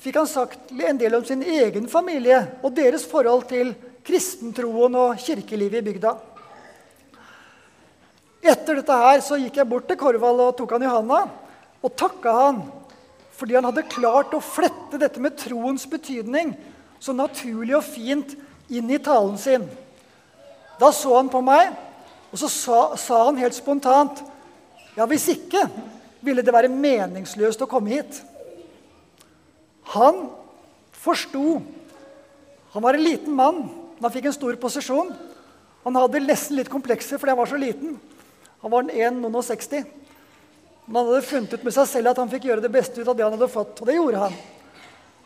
fikk 0.00 0.16
han 0.16 0.30
sagt 0.30 0.72
en 0.72 1.00
del 1.02 1.18
om 1.18 1.26
sin 1.28 1.44
egen 1.44 1.84
familie 1.92 2.38
og 2.64 2.72
deres 2.78 3.04
forhold 3.04 3.44
til 3.52 3.74
kristentroen 4.04 4.96
og 4.96 5.20
kirkelivet 5.20 5.82
i 5.82 5.84
bygda. 5.90 6.14
Etter 8.40 8.80
dette 8.80 8.98
her 9.04 9.20
så 9.28 9.36
gikk 9.44 9.60
jeg 9.60 9.68
bort 9.68 9.84
til 9.88 10.00
Korvald 10.00 10.40
og 10.40 10.56
tok 10.56 10.72
han 10.78 10.88
i 10.88 10.90
handa 10.96 11.20
og 11.84 11.96
takka 12.00 12.38
han 12.40 12.64
fordi 13.36 13.58
han 13.58 13.68
hadde 13.68 13.90
klart 13.92 14.32
å 14.32 14.40
flette 14.40 14.96
dette 14.96 15.20
med 15.20 15.36
troens 15.36 15.84
betydning 15.90 16.56
så 16.96 17.12
naturlig 17.12 17.76
og 17.76 17.84
fint 17.84 18.38
inn 18.72 18.88
i 18.88 19.00
talen 19.04 19.36
sin. 19.36 19.68
Da 20.80 20.90
så 20.92 21.16
han 21.16 21.30
på 21.30 21.42
meg, 21.44 21.74
og 22.32 22.40
så 22.40 22.50
sa, 22.50 22.78
sa 22.98 23.20
han 23.28 23.38
helt 23.38 23.54
spontant 23.54 24.24
Ja, 24.96 25.06
hvis 25.10 25.28
ikke 25.30 25.66
ville 26.24 26.42
det 26.42 26.54
være 26.54 26.70
meningsløst 26.72 27.62
å 27.62 27.68
komme 27.70 27.92
hit. 27.92 28.20
Han 29.94 30.28
forsto. 31.04 31.60
Han 32.72 32.82
var 32.82 32.96
en 32.96 33.04
liten 33.04 33.34
mann, 33.36 33.60
men 33.66 34.06
han 34.06 34.14
fikk 34.14 34.30
en 34.30 34.36
stor 34.36 34.56
posisjon. 34.62 35.12
Han 35.84 35.98
hadde 36.00 36.22
nesten 36.24 36.56
litt 36.56 36.70
komplekser 36.72 37.20
fordi 37.20 37.34
han 37.34 37.40
var 37.42 37.50
så 37.50 37.60
liten. 37.60 37.98
Han 38.64 38.72
var 38.72 38.88
1,60. 38.88 39.84
Men 40.86 40.96
han 40.96 41.10
hadde 41.10 41.26
funnet 41.28 41.54
ut 41.54 41.66
med 41.66 41.74
seg 41.76 41.88
selv 41.90 42.12
at 42.12 42.20
han 42.22 42.30
fikk 42.32 42.48
gjøre 42.48 42.64
det 42.64 42.72
beste 42.72 43.02
ut 43.02 43.08
av 43.08 43.16
det 43.16 43.26
han 43.26 43.36
hadde 43.36 43.52
fått. 43.52 43.80
Og 43.80 43.88
det 43.88 43.98
gjorde 43.98 44.22
han. 44.24 44.38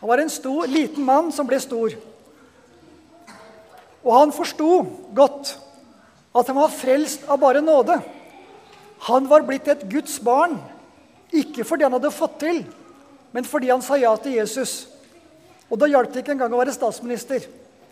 Han 0.00 0.10
var 0.10 0.22
en 0.22 0.30
stor, 0.30 0.66
liten 0.70 1.06
mann 1.06 1.30
som 1.34 1.46
ble 1.46 1.58
stor. 1.62 1.94
Og 4.04 4.12
han 4.14 4.34
forsto 4.34 4.82
godt 5.16 5.54
at 6.36 6.50
han 6.50 6.58
var 6.58 6.74
frelst 6.74 7.24
av 7.28 7.40
bare 7.42 7.62
nåde. 7.64 7.98
Han 9.08 9.28
var 9.30 9.46
blitt 9.46 9.68
et 9.70 9.86
Guds 9.90 10.18
barn, 10.22 10.58
ikke 11.34 11.64
fordi 11.66 11.86
han 11.86 11.94
hadde 11.96 12.14
fått 12.14 12.38
til, 12.42 12.62
men 13.34 13.46
fordi 13.46 13.70
han 13.70 13.82
sa 13.84 13.98
ja 14.00 14.14
til 14.20 14.38
Jesus. 14.38 14.86
Og 15.68 15.78
da 15.80 15.88
hjalp 15.90 16.12
det 16.12 16.22
ikke 16.22 16.34
engang 16.34 16.54
å 16.56 16.60
være 16.60 16.74
statsminister. 16.74 17.44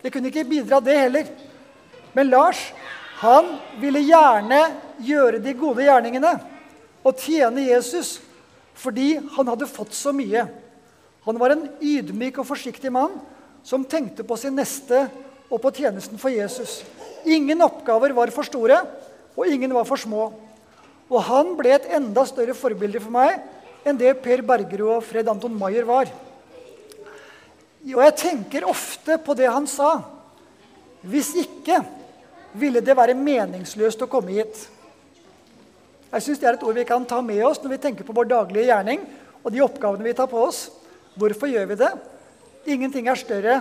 Det 0.02 0.12
kunne 0.12 0.30
ikke 0.30 0.46
bidra, 0.48 0.80
det 0.80 0.96
heller. 0.98 1.28
Men 2.16 2.30
Lars 2.32 2.60
han 3.20 3.56
ville 3.80 4.02
gjerne 4.04 4.60
gjøre 5.04 5.40
de 5.44 5.54
gode 5.56 5.84
gjerningene 5.86 6.34
og 7.06 7.20
tjene 7.20 7.64
Jesus 7.64 8.16
fordi 8.76 9.14
han 9.36 9.48
hadde 9.48 9.68
fått 9.70 9.94
så 9.96 10.12
mye. 10.12 10.42
Han 11.24 11.38
var 11.40 11.54
en 11.54 11.64
ydmyk 11.80 12.42
og 12.42 12.48
forsiktig 12.50 12.92
mann 12.92 13.14
som 13.64 13.86
tenkte 13.88 14.24
på 14.26 14.36
sin 14.36 14.56
neste 14.56 15.06
og 15.50 15.60
på 15.62 15.72
tjenesten 15.74 16.18
for 16.20 16.32
Jesus. 16.32 16.80
Ingen 17.26 17.62
oppgaver 17.64 18.14
var 18.16 18.32
for 18.34 18.46
store, 18.46 18.80
og 19.36 19.50
ingen 19.50 19.74
var 19.74 19.86
for 19.88 20.00
små. 20.00 20.30
Og 21.06 21.22
han 21.28 21.52
ble 21.58 21.74
et 21.76 21.90
enda 21.98 22.24
større 22.26 22.56
forbilde 22.56 23.02
for 23.02 23.14
meg 23.14 23.38
enn 23.86 23.98
det 23.98 24.16
Per 24.22 24.42
Bergerud 24.42 24.96
og 24.96 25.04
Fred 25.06 25.28
Anton 25.30 25.54
Maier 25.54 25.86
var. 25.86 26.10
Og 27.86 28.00
jeg 28.02 28.16
tenker 28.18 28.66
ofte 28.66 29.18
på 29.22 29.36
det 29.38 29.46
han 29.46 29.68
sa. 29.70 30.00
Hvis 31.06 31.36
ikke 31.38 31.78
ville 32.58 32.82
det 32.82 32.96
være 32.98 33.14
meningsløst 33.14 34.02
å 34.02 34.10
komme 34.10 34.34
hit. 34.34 34.64
Jeg 36.10 36.22
synes 36.22 36.40
Det 36.40 36.48
er 36.48 36.56
et 36.56 36.64
ord 36.64 36.74
vi 36.74 36.86
kan 36.88 37.04
ta 37.04 37.20
med 37.20 37.44
oss 37.44 37.60
når 37.62 37.76
vi 37.76 37.82
tenker 37.82 38.06
på 38.06 38.14
vår 38.16 38.30
daglige 38.30 38.70
gjerning 38.70 39.02
og 39.44 39.52
de 39.52 39.62
oppgavene 39.62 40.06
vi 40.06 40.14
tar 40.16 40.26
på 40.30 40.40
oss. 40.42 40.70
Hvorfor 41.14 41.46
gjør 41.50 41.68
vi 41.70 41.78
det? 41.78 41.92
Ingenting 42.66 43.06
er 43.08 43.20
større 43.20 43.60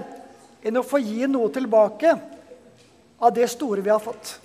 enn 0.66 0.82
å 0.82 0.86
få 0.86 1.00
gi 1.04 1.28
noe 1.30 1.52
tilbake 1.54 2.16
av 3.22 3.34
det 3.36 3.46
store 3.52 3.84
vi 3.86 3.94
har 3.94 4.02
fått. 4.02 4.40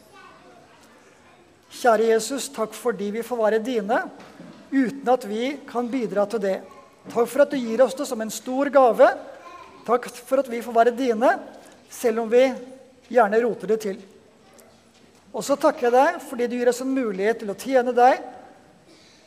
Kjære 1.81 2.11
Jesus, 2.11 2.51
takk 2.53 2.75
fordi 2.77 3.09
vi 3.15 3.25
får 3.25 3.41
være 3.41 3.63
dine 3.65 4.03
uten 4.71 5.09
at 5.11 5.25
vi 5.27 5.55
kan 5.69 5.89
bidra 5.91 6.27
til 6.29 6.43
det. 6.43 6.59
Takk 7.09 7.29
for 7.31 7.45
at 7.45 7.55
du 7.55 7.59
gir 7.59 7.81
oss 7.83 7.97
det 7.97 8.07
som 8.07 8.21
en 8.21 8.33
stor 8.33 8.69
gave. 8.75 9.09
Takk 9.87 10.11
for 10.13 10.43
at 10.43 10.51
vi 10.51 10.61
får 10.63 10.77
være 10.77 10.95
dine, 10.95 11.31
selv 11.91 12.25
om 12.25 12.29
vi 12.31 12.45
gjerne 13.11 13.41
roter 13.43 13.73
det 13.73 13.81
til. 13.87 14.03
Og 15.31 15.47
så 15.47 15.57
takker 15.59 15.89
jeg 15.89 15.95
deg 15.95 16.21
fordi 16.27 16.51
du 16.51 16.59
gir 16.59 16.71
oss 16.71 16.83
en 16.85 16.93
mulighet 16.93 17.41
til 17.43 17.53
å 17.53 17.59
tjene 17.59 17.95
deg 17.97 18.21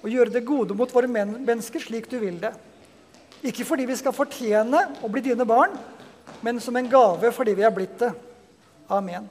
og 0.04 0.12
gjøre 0.12 0.36
det 0.36 0.44
gode 0.46 0.76
mot 0.76 0.92
våre 0.92 1.08
mennesker 1.08 1.84
slik 1.88 2.10
du 2.12 2.20
vil 2.20 2.38
det. 2.44 2.52
Ikke 3.44 3.66
fordi 3.68 3.88
vi 3.88 3.96
skal 4.00 4.16
fortjene 4.16 4.84
å 5.04 5.10
bli 5.12 5.24
dine 5.24 5.48
barn, 5.48 5.74
men 6.42 6.60
som 6.60 6.76
en 6.76 6.90
gave 6.90 7.32
fordi 7.32 7.56
vi 7.58 7.66
er 7.66 7.74
blitt 7.74 7.98
det. 8.00 8.12
Amen. 8.88 9.30